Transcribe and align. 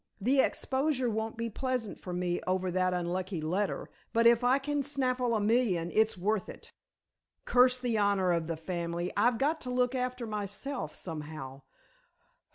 "The 0.19 0.39
exposure 0.39 1.11
won't 1.11 1.37
be 1.37 1.47
pleasant 1.47 1.99
for 1.99 2.11
me 2.11 2.41
over 2.47 2.71
that 2.71 2.91
unlucky 2.91 3.39
letter, 3.39 3.87
but 4.13 4.25
if 4.25 4.43
I 4.43 4.57
can 4.57 4.81
snaffle 4.81 5.35
a 5.35 5.39
million, 5.39 5.91
it's 5.93 6.17
worth 6.17 6.49
it. 6.49 6.73
Curse 7.45 7.77
the 7.77 7.99
honor 7.99 8.31
of 8.31 8.47
the 8.47 8.57
family, 8.57 9.11
I've 9.15 9.37
got 9.37 9.61
to 9.61 9.69
look 9.69 9.93
after 9.93 10.25
myself 10.25 10.95
somehow. 10.95 11.61